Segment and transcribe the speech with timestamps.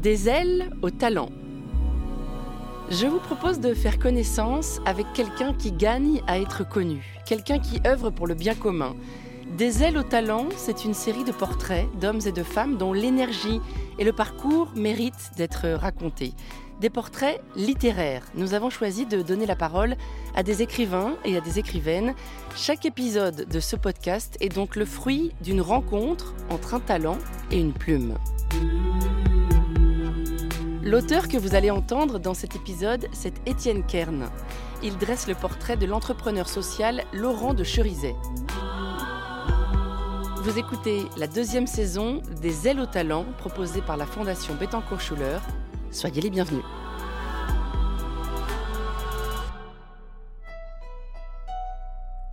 [0.00, 1.28] Des ailes au talent.
[2.90, 7.82] Je vous propose de faire connaissance avec quelqu'un qui gagne à être connu, quelqu'un qui
[7.86, 8.96] œuvre pour le bien commun.
[9.58, 13.60] Des ailes au talent, c'est une série de portraits d'hommes et de femmes dont l'énergie
[13.98, 16.32] et le parcours méritent d'être racontés.
[16.80, 18.24] Des portraits littéraires.
[18.34, 19.96] Nous avons choisi de donner la parole
[20.34, 22.14] à des écrivains et à des écrivaines.
[22.56, 27.18] Chaque épisode de ce podcast est donc le fruit d'une rencontre entre un talent
[27.50, 28.14] et une plume.
[30.90, 34.28] L'auteur que vous allez entendre dans cet épisode, c'est Étienne Kern.
[34.82, 38.16] Il dresse le portrait de l'entrepreneur social Laurent de Cherizet.
[40.38, 45.38] Vous écoutez la deuxième saison des Ailes au talent proposée par la Fondation Bettencourt-Schuller.
[45.92, 46.64] Soyez les bienvenus.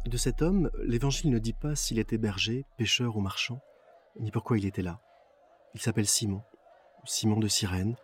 [0.07, 3.59] De cet homme, l'Évangile ne dit pas s'il était berger, pêcheur ou marchand,
[4.19, 4.99] ni pourquoi il était là.
[5.75, 6.41] Il s'appelle Simon,
[7.05, 7.95] Simon de Cyrène.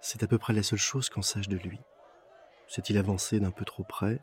[0.00, 1.80] C'est à peu près la seule chose qu'on sache de lui.
[2.68, 4.20] S'est-il avancé d'un peu trop près?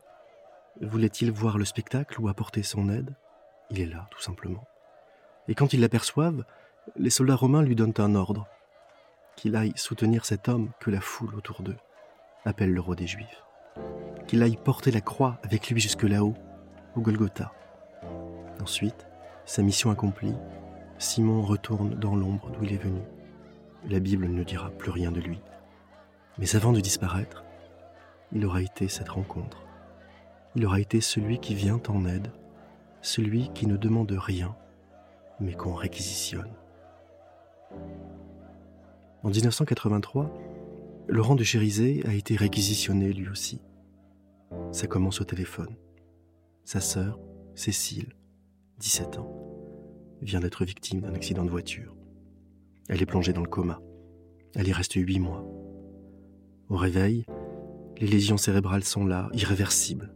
[0.80, 3.14] Voulait-il voir le spectacle ou apporter son aide?
[3.70, 4.66] Il est là, tout simplement.
[5.48, 6.44] Et quand ils l'aperçoivent,
[6.96, 8.46] les soldats romains lui donnent un ordre
[9.36, 11.76] qu'il aille soutenir cet homme que la foule autour d'eux
[12.44, 13.44] appelle le roi des Juifs,
[14.26, 16.34] qu'il aille porter la croix avec lui jusque là-haut,
[16.94, 17.52] au Golgotha.
[18.62, 19.06] Ensuite,
[19.44, 20.34] sa mission accomplie,
[20.98, 23.02] Simon retourne dans l'ombre d'où il est venu.
[23.88, 25.40] La Bible ne dira plus rien de lui.
[26.38, 27.44] Mais avant de disparaître,
[28.32, 29.64] il aura été cette rencontre.
[30.54, 32.30] Il aura été celui qui vient en aide,
[33.02, 34.56] celui qui ne demande rien,
[35.40, 36.52] mais qu'on réquisitionne.
[39.22, 40.32] En 1983,
[41.08, 43.60] Laurent de Chérizet a été réquisitionné lui aussi.
[44.72, 45.76] Ça commence au téléphone.
[46.64, 47.18] Sa sœur,
[47.54, 48.14] Cécile,
[48.78, 49.32] 17 ans,
[50.20, 51.94] vient d'être victime d'un accident de voiture.
[52.88, 53.80] Elle est plongée dans le coma.
[54.54, 55.44] Elle y reste huit mois.
[56.68, 57.24] Au réveil,
[58.00, 60.12] les lésions cérébrales sont là, irréversibles.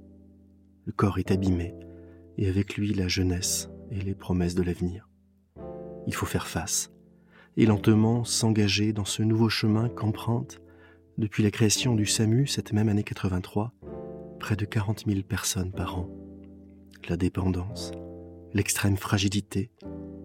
[0.85, 1.75] Le corps est abîmé,
[2.39, 5.09] et avec lui la jeunesse et les promesses de l'avenir.
[6.09, 6.93] Il faut faire face,
[7.57, 10.61] et lentement s'engager dans ce nouveau chemin qu'empruntent,
[11.19, 13.73] depuis la création du SAMU cette même année 83,
[14.41, 16.11] près de 40 000 personnes par an.
[17.09, 17.93] La dépendance,
[18.55, 19.71] l'extrême fragilité,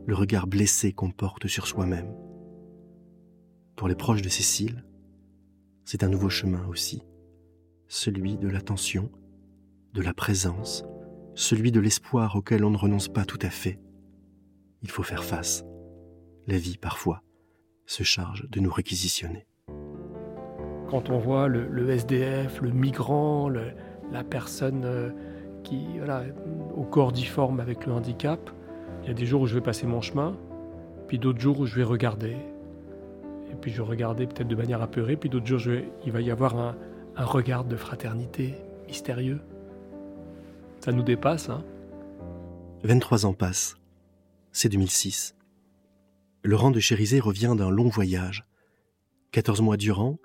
[0.08, 2.12] le regard blessé qu'on porte sur soi-même.
[3.75, 4.85] Pour les proches de Cécile,
[5.85, 7.03] c'est un nouveau chemin aussi,
[7.88, 9.09] celui de l'attention,
[9.94, 10.84] de la présence,
[11.35, 13.79] celui de l'espoir auquel on ne renonce pas tout à fait.
[14.81, 15.63] Il faut faire face
[16.47, 17.22] la vie parfois
[17.85, 19.46] se charge de nous réquisitionner.
[20.90, 25.09] Quand on voit le, SDF, le migrant, la personne euh,
[25.63, 26.23] qui, voilà,
[26.75, 28.50] au corps difforme avec le handicap,
[29.02, 30.38] il y a des jours où je vais passer mon chemin,
[31.07, 32.38] puis d'autres jours où je vais regarder.
[33.66, 35.74] Puis je regarder peut-être de manière apeurée, puis d'autres jours
[36.06, 36.76] il va y avoir un,
[37.18, 38.53] regard de fraternité
[38.86, 39.42] mystérieux.
[40.81, 41.64] Ça nous dépasse, hein
[42.84, 43.78] 23 ans passent.
[44.52, 45.36] C'est 2006.
[46.44, 48.46] Laurent de Chérizet revient d'un long voyage.
[49.31, 50.20] Quatorze mois durant,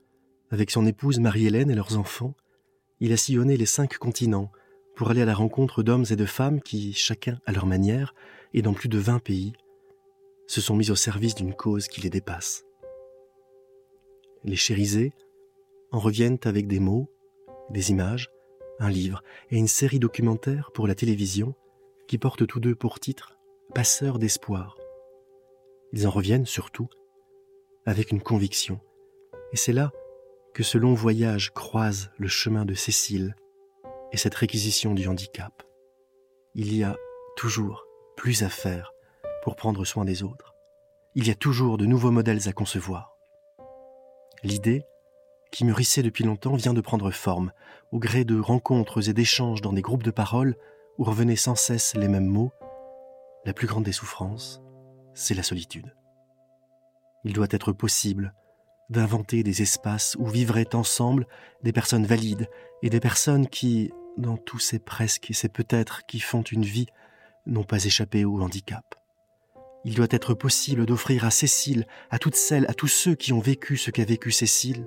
[0.50, 2.34] avec son épouse Marie-Hélène et leurs enfants,
[3.00, 4.52] il a sillonné les cinq continents
[4.96, 8.14] pour aller à la rencontre d'hommes et de femmes qui, chacun à leur manière,
[8.52, 9.54] et dans plus de vingt pays,
[10.46, 12.66] se sont mis au service d'une cause qui les dépasse.
[14.44, 15.12] Les Chérizet
[15.92, 17.10] en reviennent avec des mots,
[17.68, 18.30] des images,
[18.78, 21.54] un livre et une série documentaire pour la télévision
[22.08, 23.36] qui portent tous deux pour titre
[23.74, 24.76] Passeurs d'espoir.
[25.92, 26.88] Ils en reviennent surtout
[27.84, 28.80] avec une conviction.
[29.52, 29.92] Et c'est là
[30.54, 33.36] que ce long voyage croise le chemin de Cécile
[34.12, 35.62] et cette réquisition du handicap.
[36.54, 36.96] Il y a
[37.36, 37.86] toujours
[38.16, 38.92] plus à faire
[39.42, 40.54] pour prendre soin des autres.
[41.14, 43.09] Il y a toujours de nouveaux modèles à concevoir.
[44.42, 44.86] L'idée,
[45.50, 47.52] qui mûrissait depuis longtemps, vient de prendre forme,
[47.92, 50.56] au gré de rencontres et d'échanges dans des groupes de paroles
[50.98, 52.52] où revenaient sans cesse les mêmes mots.
[53.44, 54.62] La plus grande des souffrances,
[55.14, 55.94] c'est la solitude.
[57.24, 58.34] Il doit être possible
[58.88, 61.26] d'inventer des espaces où vivraient ensemble
[61.62, 62.48] des personnes valides
[62.82, 66.86] et des personnes qui, dans tous ces presque et ces peut-être qui font une vie,
[67.46, 68.99] n'ont pas échappé au handicap.
[69.84, 73.40] Il doit être possible d'offrir à Cécile, à toutes celles, à tous ceux qui ont
[73.40, 74.86] vécu ce qu'a vécu Cécile,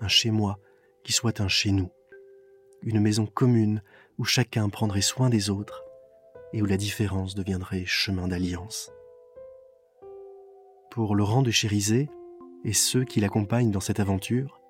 [0.00, 0.58] un chez moi
[1.02, 1.90] qui soit un chez nous,
[2.82, 3.82] une maison commune
[4.18, 5.82] où chacun prendrait soin des autres
[6.52, 8.92] et où la différence deviendrait chemin d'alliance.
[10.90, 12.08] Pour Laurent de Chérizet
[12.64, 14.60] et ceux qui l'accompagnent dans cette aventure,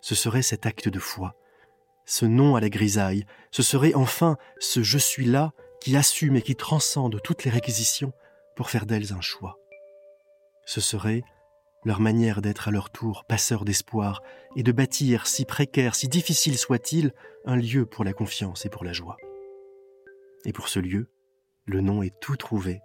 [0.00, 1.36] ce serait cet acte de foi,
[2.04, 6.42] ce non à la grisaille, ce serait enfin ce je suis là qui assume et
[6.42, 8.12] qui transcende toutes les réquisitions
[8.56, 9.58] pour faire d'elles un choix.
[10.66, 11.22] Ce serait
[11.84, 14.22] leur manière d'être à leur tour passeurs d'espoir
[14.56, 17.12] et de bâtir, si précaire, si difficile soit-il,
[17.44, 19.16] un lieu pour la confiance et pour la joie.
[20.44, 21.10] Et pour ce lieu,
[21.66, 22.80] le nom est tout trouvé.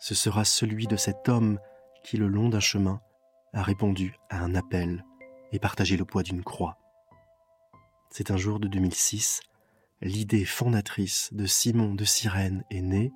[0.00, 1.58] Ce sera celui de cet homme
[2.04, 3.00] qui, le long d'un chemin,
[3.52, 5.04] a répondu à un appel
[5.52, 6.78] et partagé le poids d'une croix.
[8.10, 9.40] C'est un jour de 2006,
[10.00, 13.12] l'idée fondatrice de Simon de Sirène est née,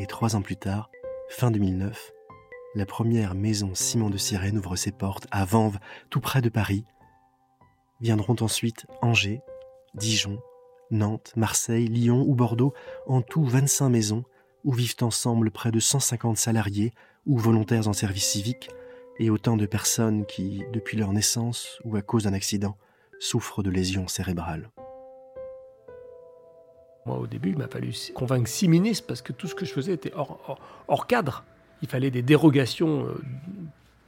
[0.00, 0.90] et trois ans plus tard,
[1.28, 2.12] fin 2009,
[2.74, 6.84] la première maison Simon de Sirène ouvre ses portes à Vanves, tout près de Paris.
[8.00, 9.42] Viendront ensuite Angers,
[9.94, 10.40] Dijon,
[10.90, 12.72] Nantes, Marseille, Lyon ou Bordeaux,
[13.06, 14.24] en tout 25 maisons
[14.64, 16.94] où vivent ensemble près de 150 salariés
[17.26, 18.70] ou volontaires en service civique
[19.18, 22.78] et autant de personnes qui, depuis leur naissance ou à cause d'un accident,
[23.18, 24.70] souffrent de lésions cérébrales.
[27.10, 29.72] Moi, au début, il m'a fallu convaincre six ministres parce que tout ce que je
[29.72, 31.42] faisais était hors cadre
[31.82, 33.20] il fallait des dérogations euh,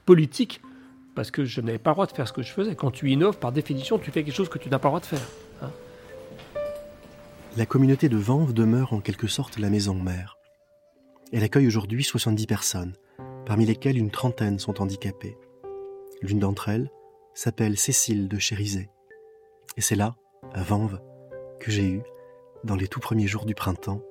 [0.05, 0.61] politiques
[1.15, 2.75] parce que je n'avais pas le droit de faire ce que je faisais.
[2.75, 4.99] Quand tu innoves, par définition, tu fais quelque chose que tu n'as pas le droit
[5.01, 5.27] de faire.
[5.61, 5.71] Hein.
[7.57, 10.37] la communauté de Vanves demeure en quelque sorte la maison mère.
[11.33, 12.93] Elle accueille aujourd'hui 70 personnes,
[13.45, 15.35] parmi lesquelles une trentaine sont handicapées.
[16.21, 16.89] L'une d'entre elles
[17.33, 18.89] s'appelle Cécile de Chérisé.
[19.77, 20.15] Et c'est là,
[20.53, 21.01] à Vanves,
[21.59, 22.03] que j'ai eu,
[22.63, 24.01] dans les tout premiers jours du printemps,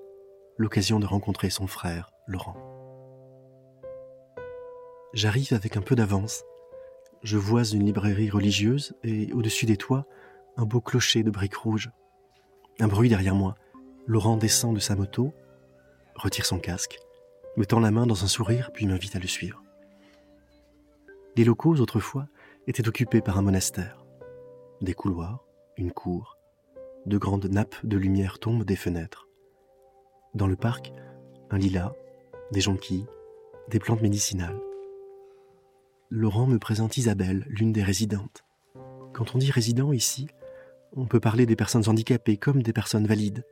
[0.58, 2.56] l'occasion de rencontrer son frère, Laurent.
[5.14, 6.44] J'arrive avec un peu d'avance.
[7.22, 10.06] Je vois une librairie religieuse et au-dessus des toits,
[10.56, 11.90] un beau clocher de briques rouges.
[12.78, 13.54] Un bruit derrière moi.
[14.06, 15.32] Laurent descend de sa moto,
[16.14, 16.98] retire son casque,
[17.56, 19.62] me tend la main dans un sourire puis m'invite à le suivre.
[21.36, 22.26] Les locaux, autrefois,
[22.66, 24.04] étaient occupés par un monastère.
[24.82, 25.44] Des couloirs,
[25.76, 26.36] une cour,
[27.06, 29.28] de grandes nappes de lumière tombent des fenêtres.
[30.34, 30.92] Dans le parc,
[31.50, 31.92] un lilas,
[32.52, 33.06] des jonquilles,
[33.68, 34.58] des plantes médicinales.
[36.10, 38.44] Laurent me présente Isabelle, l'une des résidentes.
[39.12, 40.28] Quand on dit résident ici,
[40.94, 43.44] on peut parler des personnes handicapées comme des personnes valides.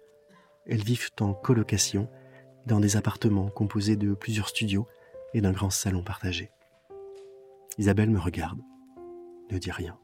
[0.67, 2.09] Elles vivent en colocation
[2.67, 4.87] dans des appartements composés de plusieurs studios
[5.35, 6.51] et d'un grand salon partagé.
[7.79, 8.61] Isabelle me regarde,
[9.51, 9.99] ne dit rien.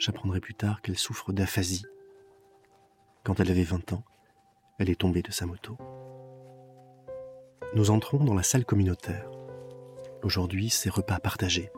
[0.00, 1.84] J'apprendrai plus tard qu'elle souffre d'aphasie.
[3.22, 4.02] Quand elle avait 20 ans,
[4.78, 5.76] elle est tombée de sa moto.
[7.74, 9.30] Nous entrons dans la salle communautaire.
[10.22, 11.70] Aujourd'hui, c'est repas partagés.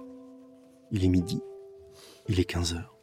[0.92, 1.42] Il est midi.
[2.28, 2.96] Il est 15 heures.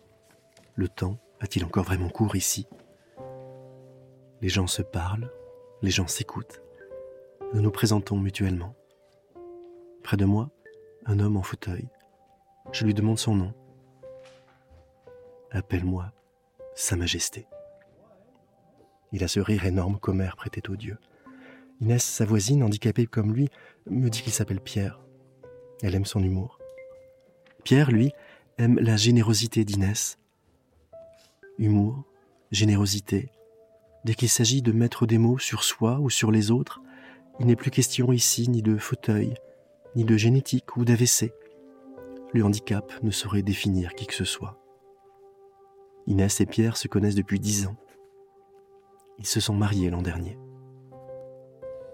[0.76, 2.66] Le temps a-t-il encore vraiment cours ici?
[4.42, 5.30] Les gens se parlent,
[5.82, 6.62] les gens s'écoutent.
[7.54, 8.74] Nous nous présentons mutuellement.
[10.02, 10.50] Près de moi,
[11.06, 11.90] un homme en fauteuil.
[12.72, 13.54] Je lui demande son nom.
[15.52, 16.12] Appelle-moi
[16.76, 17.48] Sa Majesté.
[19.12, 21.00] Il a ce rire énorme qu'Homère prêtait aux dieux.
[21.82, 23.50] Inès, sa voisine, handicapée comme lui,
[23.90, 25.00] me dit qu'il s'appelle Pierre.
[25.82, 26.60] Elle aime son humour.
[27.64, 28.12] Pierre, lui,
[28.60, 30.20] aime la générosité d'Inès.
[31.58, 32.04] Humour,
[32.52, 33.32] générosité.
[34.06, 36.80] Dès qu'il s'agit de mettre des mots sur soi ou sur les autres,
[37.40, 39.34] il n'est plus question ici ni de fauteuil,
[39.96, 41.34] ni de génétique ou d'AVC.
[42.34, 44.59] Le handicap ne saurait définir qui que ce soit.
[46.10, 47.76] Inès et Pierre se connaissent depuis dix ans.
[49.20, 50.40] Ils se sont mariés l'an dernier.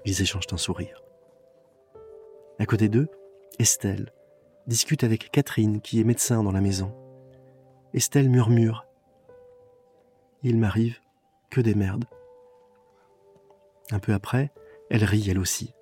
[0.06, 1.04] Ils échangent un sourire.
[2.58, 3.10] À côté d'eux,
[3.60, 4.14] Estelle
[4.68, 6.96] discute avec Catherine qui est médecin dans la maison.
[7.94, 8.86] Estelle murmure.
[10.44, 11.00] Il m'arrive
[11.50, 12.06] que des merdes.
[13.92, 14.50] Un peu après,
[14.90, 15.74] elle rit elle aussi.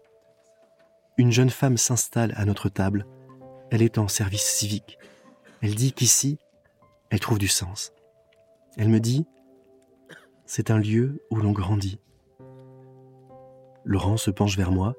[1.18, 3.06] Une jeune femme s'installe à notre table.
[3.70, 4.98] Elle est en service civique.
[5.62, 6.40] Elle dit qu'ici,
[7.12, 7.94] elle trouve du sens.
[8.78, 9.26] Elle me dit,
[10.46, 12.00] c'est un lieu où l'on grandit.
[13.86, 14.96] Laurent se penche vers moi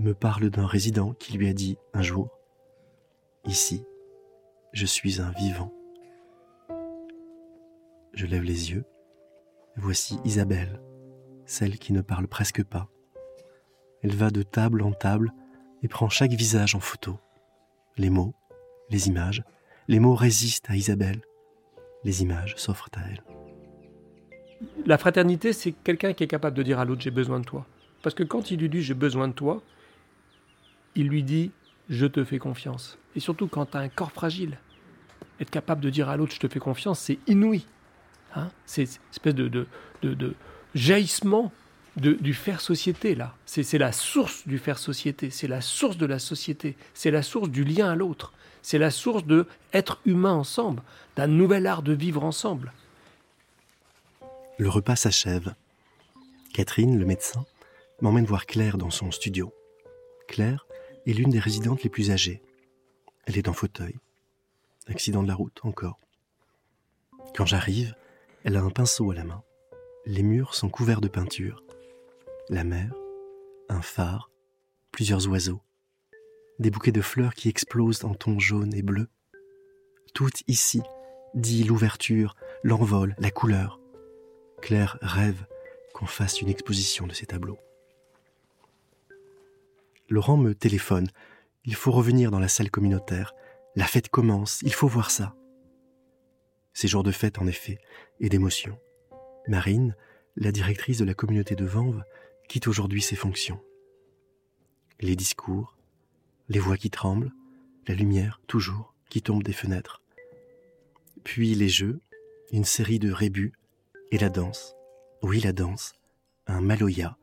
[0.00, 2.30] me parle d'un résident qui lui a dit un jour
[3.44, 3.84] Ici,
[4.72, 5.72] je suis un vivant.
[8.14, 8.84] Je lève les yeux.
[9.76, 10.80] Voici Isabelle,
[11.46, 12.88] celle qui ne parle presque pas.
[14.02, 15.32] Elle va de table en table
[15.82, 17.18] et prend chaque visage en photo.
[17.96, 18.34] Les mots,
[18.90, 19.42] les images,
[19.88, 21.22] les mots résistent à Isabelle.
[22.04, 23.22] Les images s'offrent à elle.
[24.86, 27.66] La fraternité, c'est quelqu'un qui est capable de dire à l'autre j'ai besoin de toi.
[28.02, 29.62] Parce que quand il lui dit j'ai besoin de toi,
[30.94, 31.50] il lui dit
[31.88, 32.98] Je te fais confiance.
[33.16, 34.58] Et surtout quand tu as un corps fragile,
[35.40, 37.64] être capable de dire à l'autre Je te fais confiance, c'est inouï.
[38.34, 39.66] Hein c'est une espèce de, de,
[40.02, 40.34] de,
[40.74, 41.52] jaillissement
[41.96, 43.34] du faire société, là.
[43.46, 47.48] C'est la source du faire société, c'est la source de la société, c'est la source
[47.48, 48.32] du lien à l'autre,
[48.62, 50.82] c'est la source de être humain ensemble,
[51.16, 52.72] d'un nouvel art de vivre ensemble.
[54.58, 55.54] Le repas s'achève.
[56.54, 57.44] Catherine, le médecin,
[58.00, 59.52] m'emmène voir Claire dans son studio.
[60.28, 60.66] Claire
[61.06, 62.42] est l'une des résidentes les plus âgées.
[63.26, 63.96] Elle est en fauteuil.
[64.88, 65.98] Accident de la route, encore.
[67.34, 67.94] Quand j'arrive,
[68.44, 69.42] elle a un pinceau à la main.
[70.04, 71.61] Les murs sont couverts de peinture.
[72.52, 72.92] La mer,
[73.70, 74.30] un phare,
[74.90, 75.62] plusieurs oiseaux,
[76.58, 79.08] des bouquets de fleurs qui explosent en tons jaunes et bleus.
[80.12, 80.82] Tout ici
[81.32, 83.80] dit l'ouverture, l'envol, la couleur.
[84.60, 85.46] Claire rêve
[85.94, 87.58] qu'on fasse une exposition de ces tableaux.
[90.10, 91.08] Laurent me téléphone.
[91.64, 93.34] Il faut revenir dans la salle communautaire.
[93.76, 95.34] La fête commence, il faut voir ça.
[96.74, 97.78] Ces jours de fête, en effet,
[98.20, 98.78] et d'émotion.
[99.48, 99.96] Marine,
[100.36, 102.04] la directrice de la communauté de Vanves,
[102.52, 103.62] quitte aujourd'hui ses fonctions.
[105.00, 105.74] Les discours,
[106.50, 107.32] les voix qui tremblent,
[107.88, 110.02] la lumière, toujours, qui tombe des fenêtres.
[111.24, 111.98] Puis les jeux,
[112.52, 113.54] une série de rébus,
[114.10, 114.74] et la danse.
[115.22, 115.94] Oui, la danse.
[116.46, 117.16] Un maloya,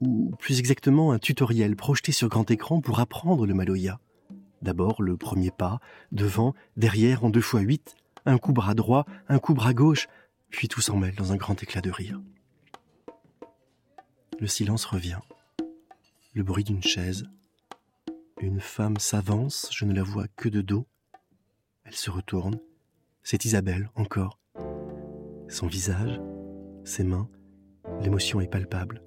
[0.00, 4.00] ou plus exactement un tutoriel projeté sur grand écran pour apprendre le maloya.
[4.62, 5.80] D'abord le premier pas,
[6.12, 10.08] devant, derrière en deux fois huit, un coup bras droit, un coup bras gauche,
[10.48, 12.22] puis tout s'en mêle dans un grand éclat de rire.
[14.42, 15.20] Le silence revient.
[16.34, 17.26] Le bruit d'une chaise,
[18.40, 20.84] une femme s'avance, je ne la vois que de dos.
[21.84, 22.58] Elle se retourne.
[23.22, 24.40] C'est Isabelle, encore.
[25.46, 26.20] Son visage,
[26.82, 27.28] ses mains,
[28.00, 29.04] l'émotion est palpable.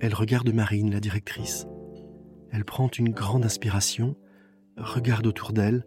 [0.00, 1.66] Elle regarde Marine, la directrice.
[2.50, 4.14] Elle prend une grande inspiration,
[4.76, 5.86] regarde autour d'elle,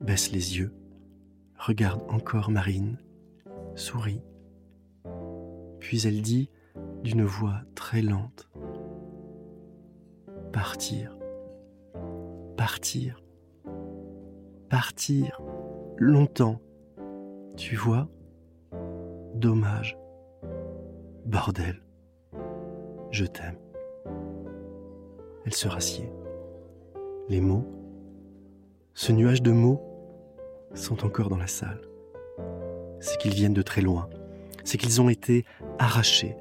[0.00, 0.72] baisse les yeux,
[1.58, 2.96] regarde encore Marine,
[3.74, 4.22] sourit.
[5.78, 6.48] Puis elle dit
[7.04, 8.50] d'une voix très lente
[10.52, 11.16] Partir
[12.64, 13.22] partir.
[14.70, 15.40] Partir
[15.98, 16.60] longtemps.
[17.56, 18.08] Tu vois?
[19.34, 19.98] Dommage.
[21.26, 21.82] Bordel.
[23.10, 23.58] Je t'aime.
[25.44, 26.10] Elle se rassied.
[27.28, 27.66] Les mots,
[28.94, 29.82] ce nuage de mots,
[30.72, 31.82] sont encore dans la salle.
[32.98, 34.08] C'est qu'ils viennent de très loin.
[34.64, 35.44] C'est qu'ils ont été
[35.78, 36.34] arrachés,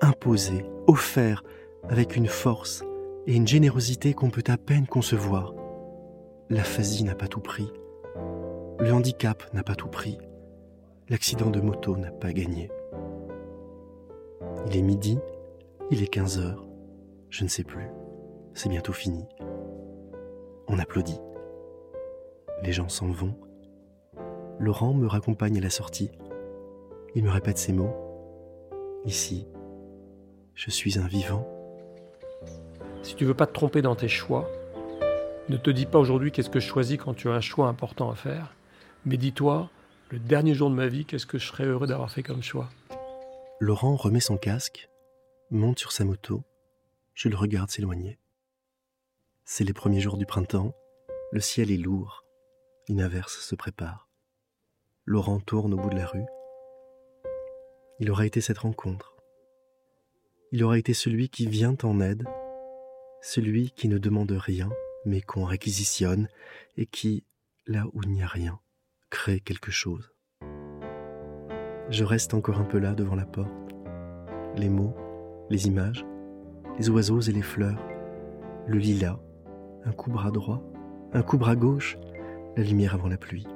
[0.00, 1.44] imposés, offerts
[1.88, 2.84] avec une force
[3.26, 5.54] et une générosité qu'on peut à peine concevoir.
[6.50, 7.72] L'aphasie n'a pas tout pris.
[8.78, 10.18] Le handicap n'a pas tout pris.
[11.08, 12.70] L'accident de moto n'a pas gagné.
[14.66, 15.18] Il est midi,
[15.90, 16.66] il est 15 heures,
[17.30, 17.88] je ne sais plus.
[18.54, 19.26] C'est bientôt fini.
[20.68, 21.20] On applaudit.
[22.62, 23.34] Les gens s'en vont.
[24.58, 26.10] Laurent me raccompagne à la sortie.
[27.14, 27.94] Il me répète ces mots.
[29.04, 29.46] Ici,
[30.54, 31.46] je suis un vivant.
[33.02, 34.50] Si tu veux pas te tromper dans tes choix,
[35.48, 38.10] ne te dis pas aujourd'hui qu'est-ce que je choisis quand tu as un choix important
[38.10, 38.54] à faire,
[39.04, 39.68] mais dis-toi,
[40.10, 42.70] le dernier jour de ma vie, qu'est-ce que je serais heureux d'avoir fait comme choix.
[43.60, 44.88] Laurent remet son casque,
[45.50, 46.42] monte sur sa moto,
[47.14, 48.18] je le regarde s'éloigner.
[49.44, 50.72] C'est les premiers jours du printemps,
[51.30, 52.24] le ciel est lourd,
[52.88, 54.08] une averse se prépare.
[55.04, 56.24] Laurent tourne au bout de la rue.
[58.00, 59.13] Il aura été cette rencontre.
[60.54, 62.28] Il aura été celui qui vient en aide
[63.20, 64.70] celui qui ne demande rien,
[65.04, 66.28] mais qu'on réquisitionne,
[66.76, 67.24] et qui,
[67.66, 68.60] là où il n'y a rien,
[69.10, 70.12] crée quelque chose.
[71.90, 73.50] Je reste encore un peu là devant la porte.
[74.56, 74.94] Les mots,
[75.50, 76.06] les images,
[76.78, 77.84] les oiseaux et les fleurs,
[78.68, 79.18] le lilas,
[79.84, 80.62] un coup bras droit,
[81.14, 81.98] un coup bras gauche,
[82.56, 83.48] la lumière avant la pluie.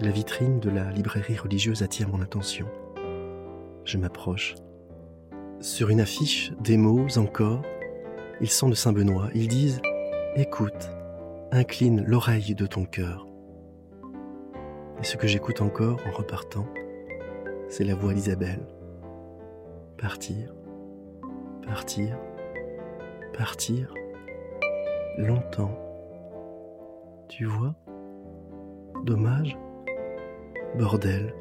[0.00, 2.66] La vitrine de la librairie religieuse attire mon attention.
[3.84, 4.56] Je m'approche
[5.60, 7.62] sur une affiche, des mots encore.
[8.40, 9.28] Ils sont de Saint-Benoît.
[9.34, 9.80] Ils disent
[10.36, 10.90] Écoute,
[11.50, 13.26] incline l'oreille de ton cœur.
[15.00, 16.66] Et ce que j'écoute encore en repartant,
[17.68, 18.66] c'est la voix d'Isabelle.
[19.98, 20.54] Partir,
[21.66, 22.18] partir,
[23.36, 23.92] partir,
[25.18, 25.78] longtemps.
[27.28, 27.74] Tu vois?
[29.04, 29.56] Dommage?
[30.78, 31.34] Bordel.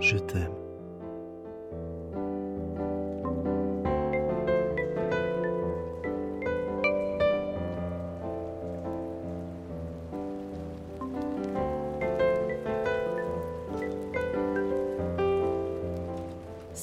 [0.00, 0.63] Je t'aime.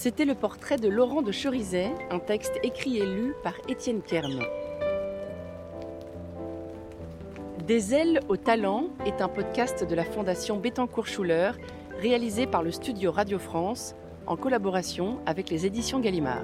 [0.04, 4.42] C'était le portrait de Laurent de Cherizet, un texte écrit et lu par Étienne Kern.
[7.68, 11.52] Des ailes au talent est un podcast de la Fondation Bettencourt-Schuller,
[12.00, 13.94] réalisé par le studio Radio France
[14.26, 16.42] en collaboration avec les éditions Gallimard.